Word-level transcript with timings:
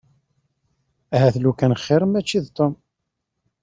Ahat 1.15 1.35
lukan 1.43 1.73
xir 1.83 2.01
mačči 2.11 2.39
d 2.45 2.47
Tom. 2.57 2.73